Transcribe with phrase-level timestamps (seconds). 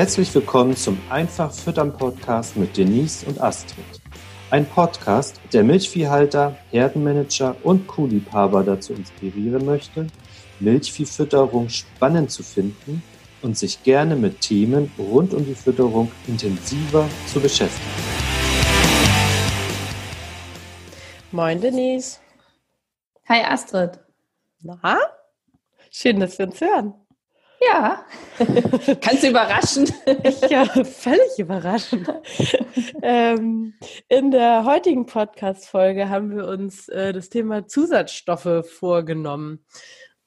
[0.00, 3.84] Herzlich willkommen zum Einfach Füttern Podcast mit Denise und Astrid.
[4.48, 10.06] Ein Podcast, der Milchviehhalter, Herdenmanager und Kuhliebhaber dazu inspirieren möchte,
[10.58, 13.02] Milchviehfütterung spannend zu finden
[13.42, 17.84] und sich gerne mit Themen rund um die Fütterung intensiver zu beschäftigen.
[21.30, 22.20] Moin Denise.
[23.28, 23.98] Hi Astrid.
[24.62, 24.98] Na?
[25.90, 26.94] Schön, dass wir uns hören.
[27.60, 28.06] Ja,
[29.00, 29.90] kannst du überraschen.
[30.48, 32.08] ja, völlig überraschend.
[33.02, 33.74] ähm,
[34.08, 39.64] in der heutigen Podcast-Folge haben wir uns äh, das Thema Zusatzstoffe vorgenommen.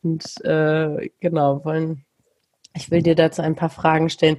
[0.04, 2.06] Und äh, genau, wollen,
[2.76, 4.38] ich will dir dazu ein paar Fragen stellen.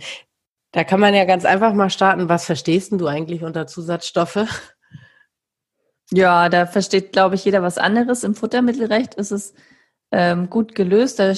[0.70, 2.28] Da kann man ja ganz einfach mal starten.
[2.28, 4.46] Was verstehst du eigentlich unter Zusatzstoffe?
[6.12, 8.24] Ja, da versteht, glaube ich, jeder was anderes.
[8.24, 9.54] Im Futtermittelrecht ist es
[10.12, 11.18] ähm, gut gelöst.
[11.18, 11.30] Da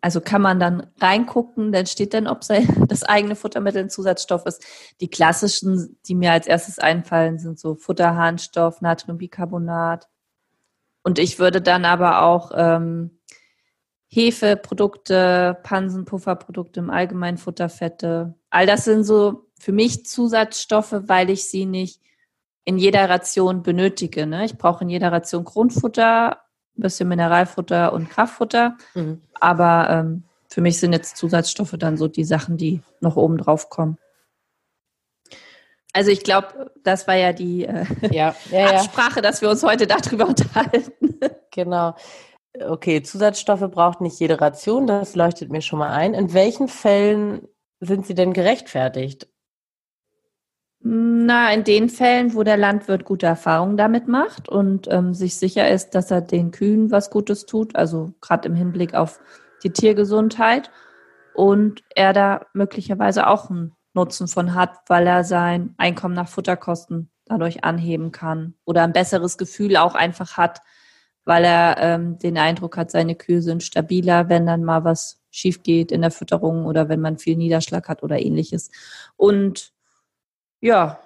[0.00, 2.40] also kann man dann reingucken, dann steht dann, ob
[2.88, 4.64] das eigene Futtermittel ein Zusatzstoff ist.
[5.00, 10.08] Die klassischen, die mir als erstes einfallen, sind so Futterharnstoff, Natriumbicarbonat.
[11.02, 13.18] Und ich würde dann aber auch ähm,
[14.08, 18.34] Hefeprodukte, Pansenpufferprodukte im Allgemeinen, Futterfette.
[18.50, 22.00] All das sind so für mich Zusatzstoffe, weil ich sie nicht
[22.64, 24.26] in jeder Ration benötige.
[24.26, 24.44] Ne?
[24.44, 26.38] Ich brauche in jeder Ration Grundfutter,
[26.76, 28.76] ein bisschen Mineralfutter und Kraftfutter.
[28.94, 29.20] Mhm.
[29.40, 33.70] Aber ähm, für mich sind jetzt Zusatzstoffe dann so die Sachen, die noch oben drauf
[33.70, 33.98] kommen.
[35.92, 39.86] Also ich glaube, das war ja die äh, ja, ja, Absprache, dass wir uns heute
[39.86, 41.18] darüber unterhalten.
[41.52, 41.94] Genau.
[42.60, 46.14] Okay, Zusatzstoffe braucht nicht jede Ration, das leuchtet mir schon mal ein.
[46.14, 47.48] In welchen Fällen
[47.80, 49.28] sind sie denn gerechtfertigt?
[50.86, 55.66] Na, in den Fällen, wo der Landwirt gute Erfahrungen damit macht und ähm, sich sicher
[55.70, 59.18] ist, dass er den Kühen was Gutes tut, also gerade im Hinblick auf
[59.62, 60.70] die Tiergesundheit
[61.32, 67.08] und er da möglicherweise auch einen Nutzen von hat, weil er sein Einkommen nach Futterkosten
[67.24, 70.60] dadurch anheben kann oder ein besseres Gefühl auch einfach hat,
[71.24, 75.62] weil er ähm, den Eindruck hat, seine Kühe sind stabiler, wenn dann mal was schief
[75.62, 78.70] geht in der Fütterung oder wenn man viel Niederschlag hat oder ähnliches.
[79.16, 79.73] Und
[80.64, 80.98] ja,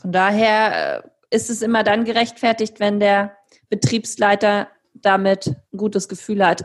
[0.00, 3.36] von daher äh, ist es immer dann gerechtfertigt, wenn der
[3.68, 6.64] Betriebsleiter damit ein gutes Gefühl hat.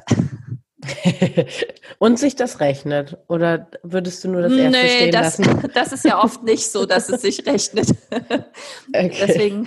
[1.99, 3.17] Und sich das rechnet?
[3.27, 5.69] Oder würdest du nur das erste nee, stehen das, lassen?
[5.73, 7.93] das ist ja oft nicht so, dass es sich rechnet.
[8.95, 9.25] Okay.
[9.27, 9.65] Deswegen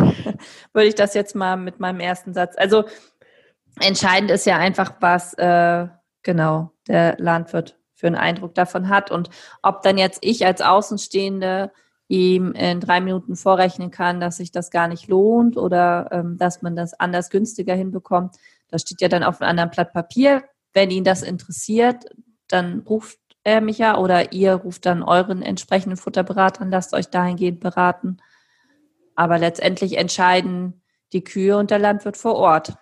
[0.73, 2.55] würde ich das jetzt mal mit meinem ersten Satz.
[2.57, 2.85] Also
[3.81, 5.89] entscheidend ist ja einfach, was äh,
[6.23, 9.31] genau der Landwirt für einen Eindruck davon hat und
[9.63, 11.73] ob dann jetzt ich als Außenstehende
[12.09, 16.63] ihm in drei Minuten vorrechnen kann, dass sich das gar nicht lohnt oder ähm, dass
[16.63, 18.37] man das anders günstiger hinbekommt.
[18.69, 20.45] Das steht ja dann auf einem anderen Blatt Papier.
[20.73, 22.05] Wenn ihn das interessiert,
[22.49, 27.09] dann ruft er mich ja oder ihr ruft dann euren entsprechenden Futterberater an, lasst euch
[27.09, 28.19] dahingehend beraten.
[29.15, 32.75] Aber letztendlich entscheiden die Kühe und der Landwirt vor Ort.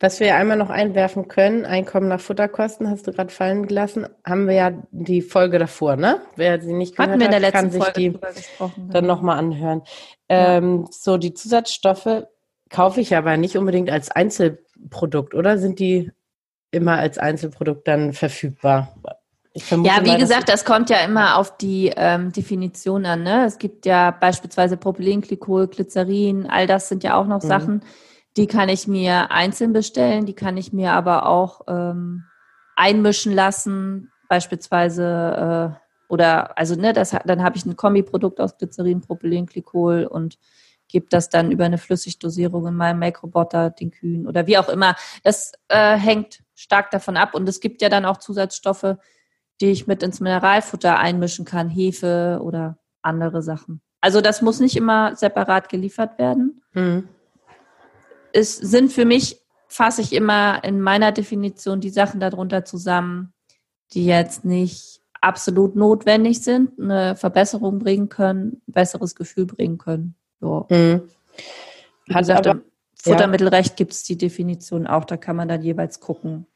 [0.00, 4.48] Was wir einmal noch einwerfen können, Einkommen nach Futterkosten, hast du gerade fallen gelassen, haben
[4.48, 6.20] wir ja die Folge davor, ne?
[6.34, 9.14] Wer sie nicht gehört Hatten wir in der hat, kann sich Folge die dann genau.
[9.14, 9.82] nochmal anhören.
[10.28, 10.56] Ja.
[10.56, 12.24] Ähm, so, die Zusatzstoffe
[12.68, 15.58] kaufe ich aber nicht unbedingt als Einzelprodukt, oder?
[15.58, 16.10] Sind die
[16.72, 18.96] immer als Einzelprodukt dann verfügbar?
[19.54, 23.22] ja, wie mal, gesagt, das kommt ja immer auf die ähm, Definition an.
[23.22, 23.44] Ne?
[23.44, 27.48] Es gibt ja beispielsweise Propylenglykol, Glycerin, all das sind ja auch noch mhm.
[27.48, 27.82] Sachen,
[28.36, 32.24] die kann ich mir einzeln bestellen, die kann ich mir aber auch ähm,
[32.76, 39.00] einmischen lassen, beispielsweise äh, oder also ne, das dann habe ich ein Kombiprodukt aus Glycerin,
[39.00, 40.38] Propylenglykol und
[40.88, 44.94] gebe das dann über eine Flüssigdosierung in meinem Make-Roboter den Kühen oder wie auch immer.
[45.22, 48.96] Das äh, hängt stark davon ab und es gibt ja dann auch Zusatzstoffe,
[49.60, 53.80] die ich mit ins Mineralfutter einmischen kann, Hefe oder andere Sachen.
[54.00, 56.62] Also das muss nicht immer separat geliefert werden.
[56.72, 57.08] Mhm
[58.32, 63.32] es sind für mich, fasse ich immer in meiner Definition die Sachen darunter zusammen,
[63.92, 70.14] die jetzt nicht absolut notwendig sind, eine Verbesserung bringen können, ein besseres Gefühl bringen können.
[70.40, 70.66] So.
[70.68, 71.02] Mhm.
[72.10, 72.60] Hat gesagt, aber,
[72.96, 73.76] Futtermittelrecht ja.
[73.76, 76.46] gibt es die Definition auch, da kann man dann jeweils gucken.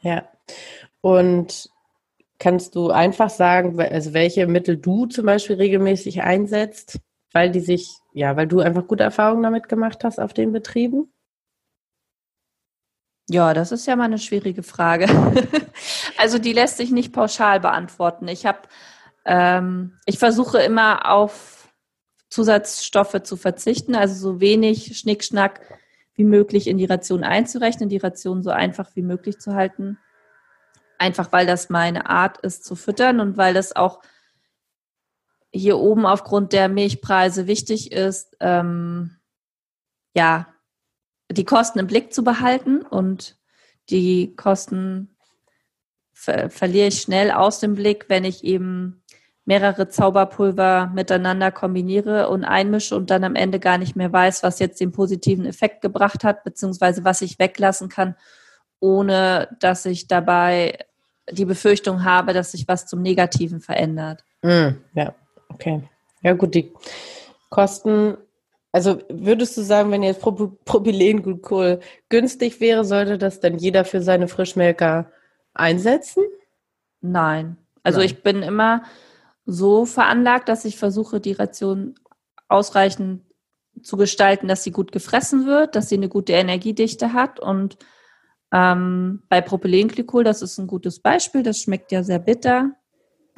[0.00, 0.24] Ja.
[1.00, 1.70] Und
[2.38, 7.00] kannst du einfach sagen, also welche Mittel du zum Beispiel regelmäßig einsetzt,
[7.32, 11.10] weil die sich, ja, weil du einfach gute Erfahrungen damit gemacht hast auf den Betrieben?
[13.28, 15.06] Ja, das ist ja mal eine schwierige Frage.
[16.18, 18.28] also die lässt sich nicht pauschal beantworten.
[18.28, 18.60] Ich habe,
[19.24, 21.68] ähm, ich versuche immer auf
[22.28, 25.60] Zusatzstoffe zu verzichten, also so wenig Schnickschnack
[26.14, 29.98] wie möglich in die Ration einzurechnen, die Ration so einfach wie möglich zu halten.
[30.98, 34.00] Einfach weil das meine Art ist zu füttern und weil das auch
[35.50, 39.16] hier oben aufgrund der Milchpreise wichtig ist, ähm,
[40.14, 40.53] ja,
[41.30, 43.36] die Kosten im Blick zu behalten und
[43.90, 45.16] die Kosten
[46.12, 49.02] ver verliere ich schnell aus dem Blick, wenn ich eben
[49.44, 54.58] mehrere Zauberpulver miteinander kombiniere und einmische und dann am Ende gar nicht mehr weiß, was
[54.58, 58.16] jetzt den positiven Effekt gebracht hat, beziehungsweise was ich weglassen kann,
[58.80, 60.78] ohne dass ich dabei
[61.30, 64.24] die Befürchtung habe, dass sich was zum Negativen verändert.
[64.42, 65.14] Mm, ja,
[65.48, 65.82] okay.
[66.22, 66.72] Ja gut, die
[67.50, 68.16] Kosten,
[68.74, 71.78] also würdest du sagen, wenn jetzt Pro Propylenglykol
[72.08, 75.12] günstig wäre, sollte das dann jeder für seine Frischmelker
[75.52, 76.24] einsetzen?
[77.00, 77.56] Nein.
[77.84, 78.06] Also Nein.
[78.06, 78.82] ich bin immer
[79.46, 81.94] so veranlagt, dass ich versuche, die Ration
[82.48, 83.22] ausreichend
[83.80, 87.38] zu gestalten, dass sie gut gefressen wird, dass sie eine gute Energiedichte hat.
[87.38, 87.78] Und
[88.52, 92.72] ähm, bei Propylenglykol, das ist ein gutes Beispiel, das schmeckt ja sehr bitter.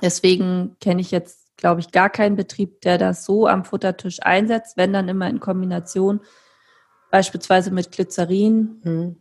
[0.01, 4.77] Deswegen kenne ich jetzt, glaube ich, gar keinen Betrieb, der das so am Futtertisch einsetzt,
[4.77, 6.21] wenn dann immer in Kombination,
[7.11, 9.17] beispielsweise mit Glycerin, hm.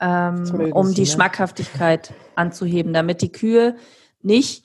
[0.00, 1.06] ähm, um die ne?
[1.06, 3.76] Schmackhaftigkeit anzuheben, damit die Kühe
[4.22, 4.64] nicht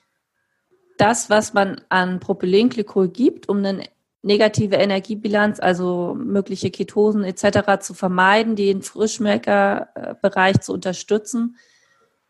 [0.98, 3.84] das, was man an Propylenglykol gibt, um eine
[4.22, 7.80] negative Energiebilanz, also mögliche Ketosen etc.
[7.82, 11.58] zu vermeiden, den Frischmelkerbereich zu unterstützen.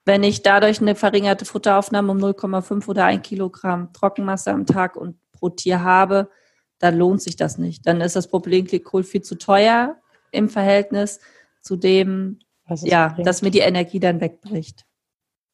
[0.06, 5.18] Wenn ich dadurch eine verringerte Futteraufnahme um 0,5 oder 1 Kilogramm Trockenmasse am Tag und
[5.31, 6.30] pro Tier habe,
[6.78, 7.88] dann lohnt sich das nicht.
[7.88, 9.98] Dann ist das Propylenglykol viel zu teuer
[10.31, 11.19] im Verhältnis
[11.62, 13.28] zu dem, ja, bringt.
[13.28, 14.86] dass mir die Energie dann wegbricht.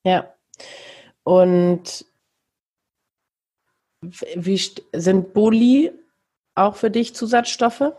[0.04, 0.34] Ja.
[1.24, 2.06] Und
[4.02, 4.60] wie
[4.94, 5.92] sind Boli
[6.56, 7.94] auch für dich Zusatzstoffe?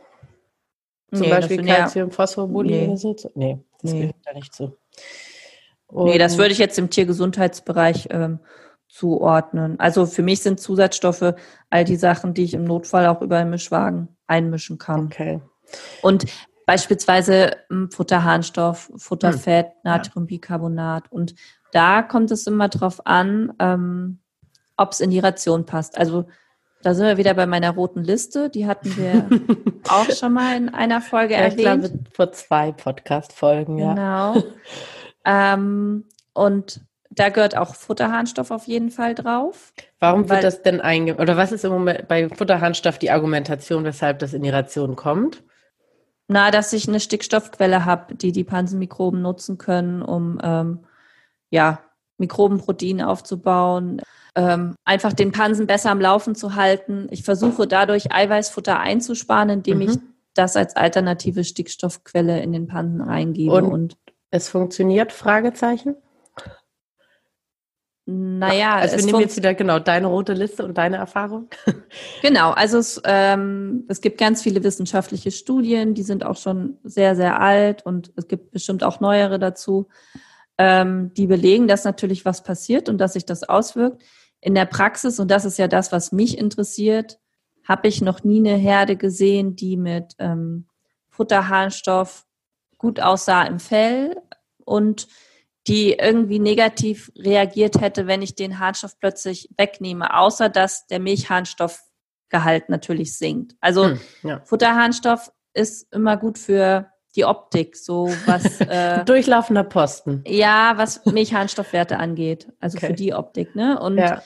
[1.12, 2.14] Zum nee, Beispiel Calcium, ja.
[2.14, 2.86] Phosphorboli nee.
[2.88, 3.16] oder so?
[3.34, 4.00] Nee, das nee.
[4.00, 4.76] gehört da nicht zu.
[5.92, 8.40] Und nee, das würde ich jetzt im Tiergesundheitsbereich ähm,
[8.88, 9.78] zuordnen.
[9.78, 11.34] Also für mich sind Zusatzstoffe
[11.70, 15.06] all die Sachen, die ich im Notfall auch über einen Mischwagen einmischen kann.
[15.06, 15.40] Okay.
[16.02, 16.26] Und
[16.66, 19.72] beispielsweise ähm, Futterharnstoff, Futterfett, hm.
[19.84, 21.10] Natriumbicarbonat.
[21.10, 21.34] Und
[21.72, 24.18] da kommt es immer drauf an, ähm,
[24.76, 25.98] ob es in die Ration passt.
[25.98, 26.26] Also
[26.82, 28.50] da sind wir wieder bei meiner roten Liste.
[28.50, 29.28] Die hatten wir
[29.88, 31.84] auch schon mal in einer Folge ja, erwähnt.
[31.84, 33.94] Ich glaube, vor zwei Podcast-Folgen, ja.
[33.94, 34.42] Genau.
[35.24, 36.80] ähm, und
[37.10, 39.72] da gehört auch Futterharnstoff auf jeden Fall drauf.
[39.98, 41.16] Warum wird das denn einge...
[41.16, 45.42] Oder was ist im Moment bei Futterharnstoff die Argumentation, weshalb das in die Ration kommt?
[46.28, 50.80] Na, dass ich eine Stickstoffquelle habe, die die Pansenmikroben nutzen können, um ähm,
[51.50, 51.80] ja,
[52.16, 54.00] Mikrobenprotein aufzubauen
[54.34, 57.06] ähm, einfach den Pansen besser am Laufen zu halten.
[57.10, 59.82] Ich versuche dadurch Eiweißfutter einzusparen, indem mhm.
[59.82, 59.98] ich
[60.34, 63.52] das als alternative Stickstoffquelle in den Pansen reingebe.
[63.52, 63.96] Und, und
[64.32, 65.12] es funktioniert?
[65.12, 65.94] Fragezeichen?
[68.04, 71.48] Naja, also wir nehmen jetzt wieder genau deine rote Liste und deine Erfahrung.
[72.22, 77.14] Genau, also es, ähm, es gibt ganz viele wissenschaftliche Studien, die sind auch schon sehr,
[77.16, 79.88] sehr alt und es gibt bestimmt auch neuere dazu,
[80.56, 84.02] ähm, die belegen, dass natürlich was passiert und dass sich das auswirkt
[84.40, 87.18] in der Praxis, und das ist ja das, was mich interessiert,
[87.68, 90.66] habe ich noch nie eine Herde gesehen, die mit ähm,
[91.10, 92.24] Futterharnstoff
[92.78, 94.16] gut aussah im Fell
[94.64, 95.08] und
[95.68, 102.68] die irgendwie negativ reagiert hätte, wenn ich den Harnstoff plötzlich wegnehme, außer dass der Milchharnstoffgehalt
[102.68, 103.54] natürlich sinkt.
[103.60, 104.40] Also hm, ja.
[104.44, 110.24] Futterharnstoff ist immer gut für die Optik, so was äh, durchlaufender Posten.
[110.26, 112.88] Ja, was Milchharnstoffwerte angeht, also okay.
[112.88, 113.78] für die Optik, ne?
[113.78, 114.22] Und ja.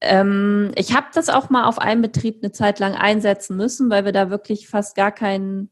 [0.00, 4.04] ähm, ich habe das auch mal auf einem Betrieb eine Zeit lang einsetzen müssen, weil
[4.04, 5.70] wir da wirklich fast gar keinen,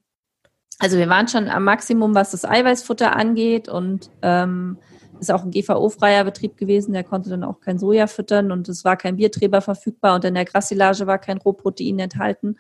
[0.79, 4.79] also wir waren schon am Maximum, was das Eiweißfutter angeht und ähm,
[5.21, 8.85] ist auch ein GVO-freier Betrieb gewesen, der konnte dann auch kein Soja füttern und es
[8.85, 12.57] war kein Biertreber verfügbar und in der Grassilage war kein Rohprotein enthalten.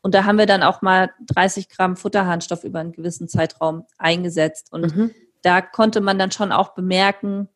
[0.00, 4.72] Und da haben wir dann auch mal 30 Gramm Futterharnstoff über einen gewissen Zeitraum eingesetzt.
[4.72, 5.10] Und mhm.
[5.42, 7.48] da konnte man dann schon auch bemerken,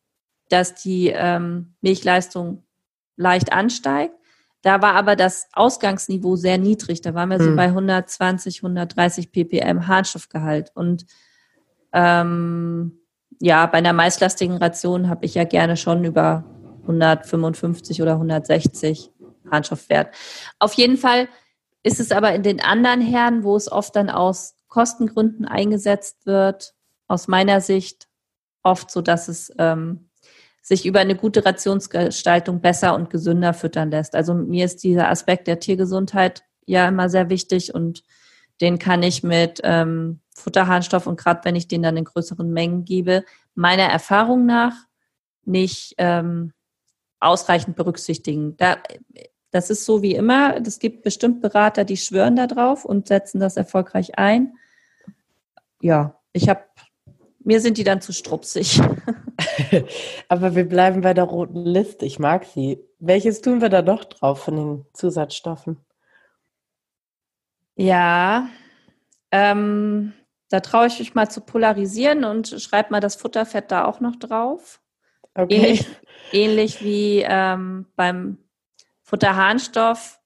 [0.49, 2.63] dass die ähm, Milchleistung
[3.15, 4.15] leicht ansteigt.
[4.63, 7.01] Da war aber das Ausgangsniveau sehr niedrig.
[7.01, 7.43] Da waren wir mhm.
[7.43, 10.71] so bei 120, 130 ppm Harnstoffgehalt.
[10.73, 11.05] Und
[11.91, 12.99] ähm,
[13.39, 16.45] ja, bei einer maislastigen Ration habe ich ja gerne schon über
[16.83, 19.11] 155 oder 160
[19.51, 20.15] Harnstoffwert.
[20.59, 21.27] Auf jeden Fall
[21.83, 26.73] ist es aber in den anderen Herden, wo es oft dann aus Kostengründen eingesetzt wird,
[27.07, 28.07] aus meiner Sicht
[28.63, 30.09] oft so, dass es ähm,
[30.63, 34.15] sich über eine gute Rationsgestaltung besser und gesünder füttern lässt.
[34.15, 38.03] Also mir ist dieser Aspekt der Tiergesundheit ja immer sehr wichtig und
[38.61, 42.85] den kann ich mit ähm, Futterharnstoff und gerade wenn ich den dann in größeren Mengen
[42.85, 44.73] gebe, meiner Erfahrung nach
[45.43, 46.53] nicht ähm,
[47.19, 48.55] ausreichend berücksichtigen.
[48.55, 48.77] Da
[49.51, 50.55] Das ist so wie immer.
[50.65, 54.53] Es gibt bestimmt Berater, die schwören da drauf und setzen das erfolgreich ein.
[55.81, 56.63] Ja, ich habe,
[57.43, 58.79] mir sind die dann zu strupsig.
[60.27, 62.05] Aber wir bleiben bei der roten Liste.
[62.05, 62.79] Ich mag sie.
[62.99, 65.77] Welches tun wir da noch drauf von den Zusatzstoffen?
[67.75, 68.49] Ja,
[69.31, 70.13] ähm,
[70.49, 74.15] da traue ich mich mal zu polarisieren und schreibe mal das Futterfett da auch noch
[74.15, 74.79] drauf.
[75.33, 75.55] Okay.
[75.55, 75.87] Ähnlich,
[76.31, 78.37] ähnlich wie ähm, beim
[79.01, 80.19] Futterharnstoff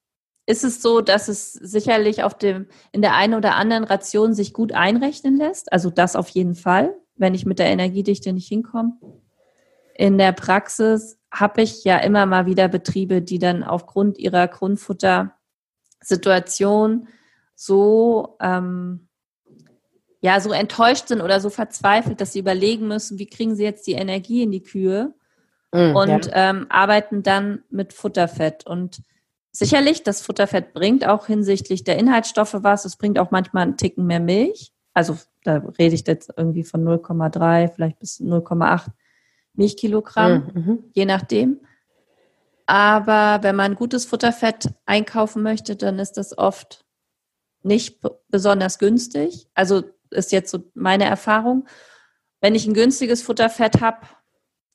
[0.46, 4.53] ist es so, dass es sicherlich auf dem, in der einen oder anderen Ration sich
[4.53, 5.72] gut einrechnen lässt.
[5.72, 8.93] Also das auf jeden Fall, wenn ich mit der Energiedichte nicht hinkomme.
[9.95, 17.07] In der Praxis habe ich ja immer mal wieder Betriebe, die dann aufgrund ihrer Grundfuttersituation
[17.55, 19.07] so ähm,
[20.21, 23.88] ja so enttäuscht sind oder so verzweifelt, dass sie überlegen müssen, wie kriegen sie jetzt
[23.88, 25.13] die Energie in die Kühe
[25.74, 26.50] mm, und ja.
[26.50, 28.65] ähm, arbeiten dann mit Futterfett.
[28.65, 29.01] Und
[29.51, 32.86] sicherlich, das Futterfett bringt auch hinsichtlich der Inhaltsstoffe was.
[32.86, 34.74] Es bringt auch manchmal einen Ticken mehr Milch.
[34.97, 38.87] Also da rede ich jetzt irgendwie von 0,3, vielleicht bis 0,8
[39.53, 40.83] Milchkilogramm, mm, mhm.
[40.91, 41.59] je nachdem.
[42.65, 46.83] Aber wenn man gutes Futterfett einkaufen möchte, dann ist das oft
[47.61, 49.47] nicht besonders günstig.
[49.53, 51.67] Also ist jetzt so meine Erfahrung.
[52.41, 53.99] Wenn ich ein günstiges Futterfett habe,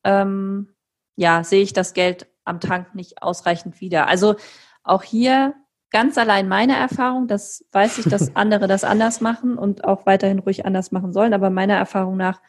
[0.04, 0.68] ähm,
[1.16, 4.06] ja, sehe ich das Geld am Tank nicht ausreichend wieder.
[4.06, 4.36] Also
[4.84, 5.56] auch hier
[5.92, 10.40] ganz allein meine Erfahrung, das weiß ich, dass andere das anders machen und auch weiterhin
[10.40, 12.40] ruhig anders machen sollen, aber meiner Erfahrung nach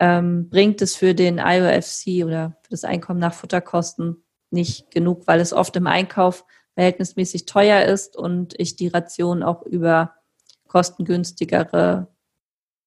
[0.00, 5.40] ähm, bringt es für den IOFC oder für das Einkommen nach Futterkosten nicht genug, weil
[5.40, 6.44] es oft im Einkauf
[6.74, 10.14] verhältnismäßig teuer ist und ich die Ration auch über
[10.66, 12.08] kostengünstigere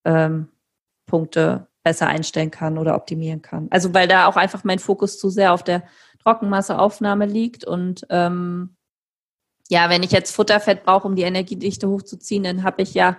[0.03, 0.49] ähm,
[1.05, 3.67] Punkte besser einstellen kann oder optimieren kann.
[3.69, 5.83] Also weil da auch einfach mein Fokus zu sehr auf der
[6.23, 8.76] Trockenmasseaufnahme liegt und ähm,
[9.69, 13.17] ja, wenn ich jetzt Futterfett brauche, um die Energiedichte hochzuziehen, dann habe ich ja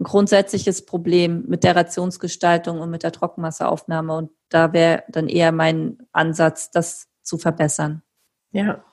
[0.00, 4.16] ein grundsätzliches Problem mit der Rationsgestaltung und mit der Trockenmasseaufnahme.
[4.16, 8.02] Und da wäre dann eher mein Ansatz, das zu verbessern.
[8.52, 8.84] Ja,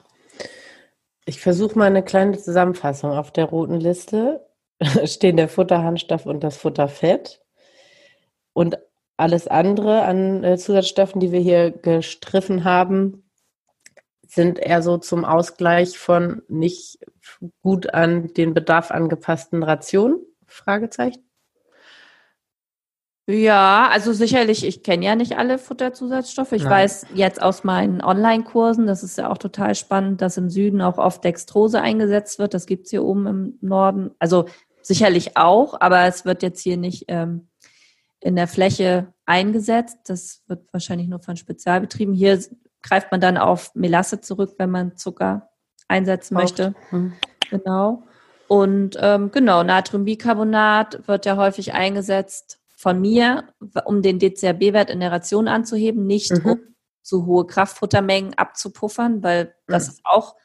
[1.25, 3.11] ich versuche mal eine kleine Zusammenfassung.
[3.11, 4.45] Auf der roten Liste
[5.05, 7.41] stehen der Futterharnstoff und das Futterfett.
[8.53, 8.77] Und
[9.17, 13.24] alles andere an äh, Zusatzstoffen, die wir hier gestriffen haben,
[14.35, 16.99] sind eher so zum Ausgleich von nicht
[17.61, 20.19] gut an den Bedarf angepassten Rationen?
[20.45, 21.25] Fragezeichen.
[23.27, 26.51] Ja, also sicherlich, ich kenne ja nicht alle Futterzusatzstoffe.
[26.51, 26.71] Ich Nein.
[26.71, 30.99] weiß jetzt aus meinen Online-Kursen, das ist ja auch total spannend, dass im Süden auch
[30.99, 32.53] oft Dextrose eingesetzt wird.
[32.53, 34.11] Das gibt's hier oben im Norden.
[34.19, 34.45] Also
[34.83, 37.47] sicherlich auch, aber es wird jetzt hier nicht ähm,
[38.19, 39.97] in der Fläche eingesetzt.
[40.05, 42.13] Das wird wahrscheinlich nur von Spezialbetrieben.
[42.13, 42.39] Hier
[42.85, 45.49] greift man dann auf Melasse zurück, wenn man Zucker
[45.87, 46.43] einsetzen Braucht.
[46.43, 46.75] möchte.
[46.89, 47.13] Hm.
[47.49, 48.03] Genau.
[48.47, 53.47] Und ähm, genau, Natriumbicarbonat wird ja häufig eingesetzt von mir,
[53.85, 56.45] um den DCRB-Wert in der Ration anzuheben, nicht mhm.
[56.45, 56.59] um
[57.01, 59.93] zu hohe Kraftfuttermengen abzupuffern, weil das mhm.
[59.93, 60.35] ist auch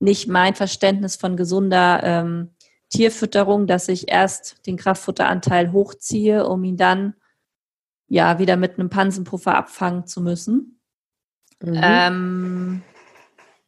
[0.00, 2.54] nicht mein Verständnis von gesunder ähm,
[2.88, 7.14] Tierfütterung, dass ich erst den Kraftfutteranteil hochziehe, um ihn dann
[8.08, 10.79] ja wieder mit einem Pansenpuffer abfangen zu müssen.
[11.62, 11.80] Mhm.
[11.82, 12.82] Ähm,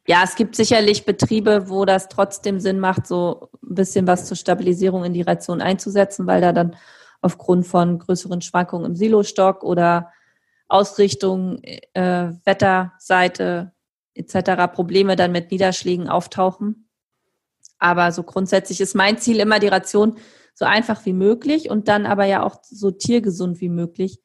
[0.07, 4.35] ja, es gibt sicherlich Betriebe, wo das trotzdem Sinn macht, so ein bisschen was zur
[4.35, 6.75] Stabilisierung in die Ration einzusetzen, weil da dann
[7.21, 10.11] aufgrund von größeren Schwankungen im Silostock oder
[10.67, 13.71] Ausrichtung, äh, Wetterseite
[14.15, 14.73] etc.
[14.73, 16.89] Probleme dann mit Niederschlägen auftauchen.
[17.79, 20.17] Aber so grundsätzlich ist mein Ziel immer die Ration
[20.53, 24.19] so einfach wie möglich und dann aber ja auch so tiergesund wie möglich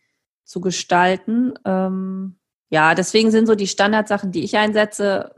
[0.44, 1.54] zu gestalten.
[1.64, 2.38] Ähm,
[2.70, 5.34] ja, deswegen sind so die Standardsachen, die ich einsetze,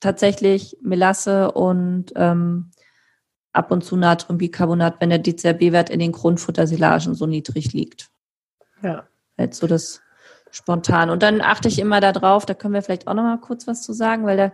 [0.00, 2.70] tatsächlich Melasse und ähm,
[3.52, 8.10] ab und zu Natriumbicarbonat, wenn der DCRB-Wert in den Grundfuttersilagen so niedrig liegt.
[8.82, 9.08] Ja.
[9.36, 10.00] Jetzt so das
[10.50, 11.10] spontan.
[11.10, 13.82] Und dann achte ich immer darauf, da können wir vielleicht auch noch mal kurz was
[13.82, 14.52] zu sagen, weil da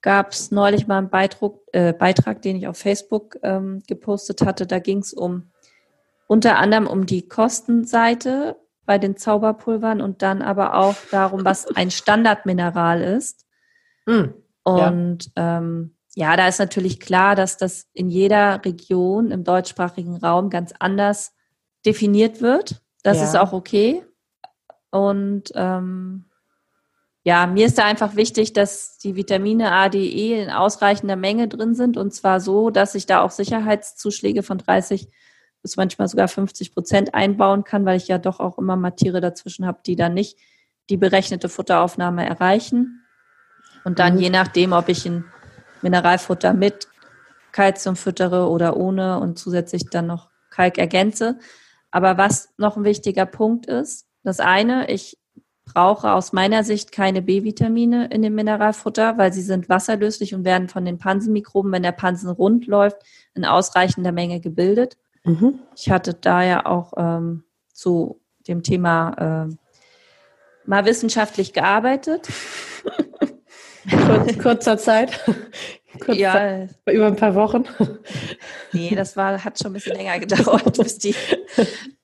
[0.00, 4.66] gab es neulich mal einen Beitrag, äh, Beitrag, den ich auf Facebook ähm, gepostet hatte.
[4.66, 5.50] Da ging es um
[6.26, 8.56] unter anderem um die Kostenseite
[8.92, 13.46] bei den Zauberpulvern und dann aber auch darum, was ein Standardmineral ist.
[14.04, 14.24] Mm,
[14.64, 15.58] und ja.
[15.58, 20.74] ähm, ja, da ist natürlich klar, dass das in jeder Region im deutschsprachigen Raum ganz
[20.78, 21.32] anders
[21.86, 22.82] definiert wird.
[23.02, 23.24] Das ja.
[23.24, 24.04] ist auch okay.
[24.90, 26.26] Und ähm,
[27.24, 31.48] ja, mir ist da einfach wichtig, dass die Vitamine A, D, E in ausreichender Menge
[31.48, 35.08] drin sind und zwar so, dass ich da auch Sicherheitszuschläge von 30
[35.62, 39.20] bis manchmal sogar 50 Prozent einbauen kann, weil ich ja doch auch immer mal Tiere
[39.20, 40.38] dazwischen habe, die dann nicht
[40.90, 43.04] die berechnete Futteraufnahme erreichen.
[43.84, 44.20] Und dann mhm.
[44.20, 45.24] je nachdem, ob ich ein
[45.82, 46.88] Mineralfutter mit
[47.52, 51.38] Kalzium füttere oder ohne und zusätzlich dann noch Kalk ergänze.
[51.90, 55.18] Aber was noch ein wichtiger Punkt ist, das eine, ich
[55.64, 60.68] brauche aus meiner Sicht keine B-Vitamine in dem Mineralfutter, weil sie sind wasserlöslich und werden
[60.68, 62.98] von den Pansenmikroben, wenn der Pansen rund läuft,
[63.34, 64.96] in ausreichender Menge gebildet.
[65.24, 65.60] Mhm.
[65.76, 69.56] Ich hatte da ja auch ähm, zu dem Thema äh,
[70.64, 72.28] mal wissenschaftlich gearbeitet.
[73.90, 75.20] Kur kurzer Zeit.
[76.00, 76.66] Kurz ja.
[76.86, 77.64] Über ein paar Wochen.
[78.72, 81.14] Nee, das war, hat schon ein bisschen länger gedauert, bis die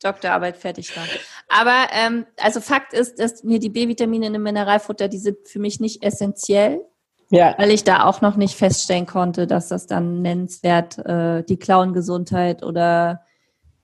[0.03, 1.05] Doktorarbeit fertig war.
[1.49, 5.59] Aber ähm, also Fakt ist, dass mir die B-Vitamine in dem Mineralfutter, die sind für
[5.59, 6.85] mich nicht essentiell.
[7.31, 7.55] Ja.
[7.59, 12.63] Weil ich da auch noch nicht feststellen konnte, dass das dann nennenswert äh, die Klauengesundheit
[12.63, 13.23] oder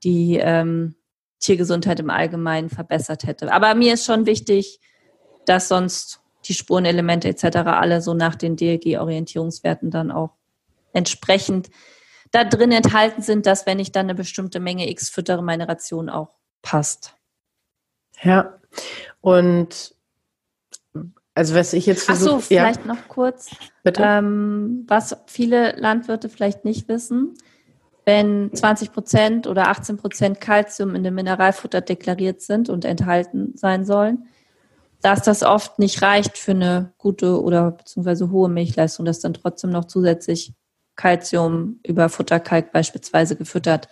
[0.03, 0.95] die ähm,
[1.39, 3.51] Tiergesundheit im Allgemeinen verbessert hätte.
[3.51, 4.79] Aber mir ist schon wichtig,
[5.45, 7.57] dass sonst die Spurenelemente etc.
[7.65, 10.31] alle so nach den DLG-Orientierungswerten dann auch
[10.93, 11.69] entsprechend
[12.31, 16.09] da drin enthalten sind, dass wenn ich dann eine bestimmte Menge X füttere, meine Ration
[16.09, 16.29] auch
[16.61, 17.15] passt.
[18.21, 18.59] Ja,
[19.21, 19.94] und
[21.35, 22.29] also was ich jetzt versuche...
[22.29, 22.93] Ach so, vielleicht ja.
[22.93, 23.49] noch kurz.
[23.83, 24.01] Bitte?
[24.03, 27.35] Ähm, was viele Landwirte vielleicht nicht wissen,
[28.05, 33.83] wenn 20 Prozent oder 18 Prozent Kalzium in dem Mineralfutter deklariert sind und enthalten sein
[33.83, 34.27] sollen,
[35.01, 39.71] dass das oft nicht reicht für eine gute oder beziehungsweise hohe Milchleistung, dass dann trotzdem
[39.71, 40.53] noch zusätzlich
[40.95, 43.89] Kalzium über Futterkalk beispielsweise gefüttert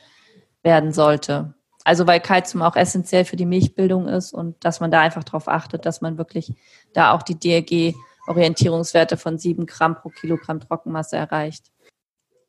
[0.63, 1.55] werden sollte.
[1.84, 5.48] Also weil Kalzium auch essentiell für die Milchbildung ist und dass man da einfach darauf
[5.48, 6.54] achtet, dass man wirklich
[6.94, 11.72] da auch die DRG-Orientierungswerte von sieben Gramm pro Kilogramm Trockenmasse erreicht.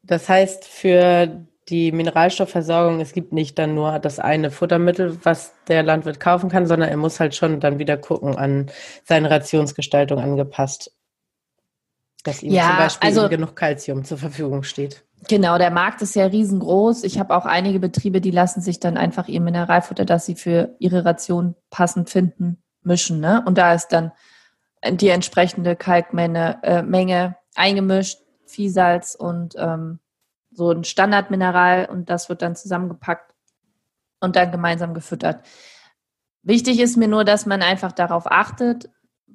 [0.03, 5.83] Das heißt, für die Mineralstoffversorgung, es gibt nicht dann nur das eine Futtermittel, was der
[5.83, 8.71] Landwirt kaufen kann, sondern er muss halt schon dann wieder gucken an
[9.05, 10.94] seine Rationsgestaltung angepasst,
[12.25, 15.05] dass ihm ja, zum Beispiel also, genug Kalzium zur Verfügung steht.
[15.29, 17.05] Genau, der Markt ist ja riesengroß.
[17.05, 20.75] Ich habe auch einige Betriebe, die lassen sich dann einfach ihr Mineralfutter, das sie für
[20.79, 23.21] ihre Ration passend finden, mischen.
[23.21, 23.43] Ne?
[23.47, 24.13] Und da ist dann
[24.91, 30.01] die entsprechende Kalkmenge äh, Menge eingemischt, Viehsalz und ähm,
[30.51, 33.35] so ein Standardmineral und das wird dann zusammengepackt
[34.21, 35.45] und dann gemeinsam gefüttert.
[36.43, 38.91] Wichtig ist mir nur, dass man einfach darauf achtet,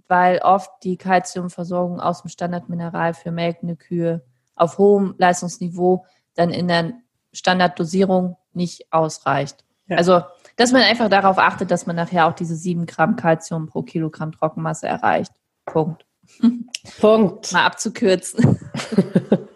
[0.10, 6.68] weil oft die Kalziumversorgung aus dem Standardmineral für melkende Kühe auf hohem Leistungsniveau dann in
[6.68, 6.94] der
[7.32, 9.64] Standarddosierung nicht ausreicht.
[9.88, 9.98] Ja.
[9.98, 10.22] Also,
[10.58, 14.32] dass man einfach darauf achtet, dass man nachher auch diese 7 Gramm Kalzium pro Kilogramm
[14.32, 15.32] Trockenmasse erreicht.
[15.66, 16.06] Punkt.
[17.00, 17.54] Punkt.
[17.54, 18.60] Mal abzukürzen.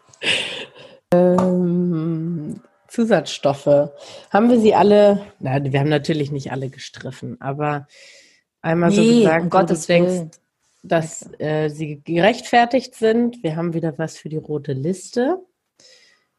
[1.14, 3.92] Ähm, Zusatzstoffe.
[4.32, 5.22] Haben wir sie alle?
[5.40, 7.88] Na, wir haben natürlich nicht alle gestriffen, aber
[8.62, 10.38] einmal nee, so gesagt, um Gottes denkst,
[10.84, 13.42] dass äh, sie gerechtfertigt sind.
[13.42, 15.40] Wir haben wieder was für die rote Liste.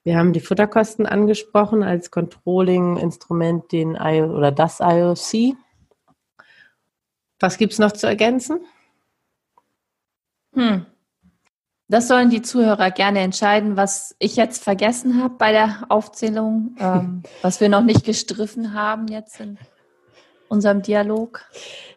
[0.05, 5.57] Wir haben die Futterkosten angesprochen als Controlling-Instrument, den I oder das IOC.
[7.41, 8.61] Was gibt es noch zu ergänzen?
[10.55, 10.87] Hm.
[11.89, 17.23] Das sollen die Zuhörer gerne entscheiden, was ich jetzt vergessen habe bei der Aufzählung, ähm,
[17.43, 19.59] was wir noch nicht gestriffen haben jetzt in
[20.55, 21.43] unserem Dialog.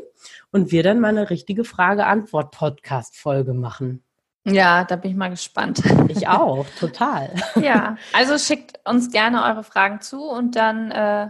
[0.52, 4.04] und wir dann mal eine richtige Frage-Antwort-Podcast-Folge machen.
[4.46, 5.82] Ja, da bin ich mal gespannt.
[6.08, 7.34] Ich auch, total.
[7.56, 11.30] Ja, also schickt uns gerne eure Fragen zu und dann äh,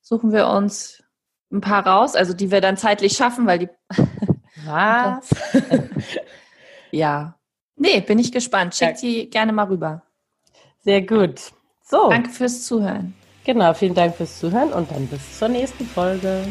[0.00, 1.02] suchen wir uns
[1.50, 3.68] ein paar raus, also die wir dann zeitlich schaffen, weil die.
[4.64, 5.30] Was?
[6.90, 7.34] ja.
[7.76, 8.74] Nee, bin ich gespannt.
[8.74, 9.08] Schickt ja.
[9.08, 10.02] die gerne mal rüber.
[10.80, 11.52] Sehr gut.
[11.82, 12.08] So.
[12.08, 13.14] Danke fürs Zuhören.
[13.44, 16.46] Genau, vielen Dank fürs Zuhören und dann bis zur nächsten Folge.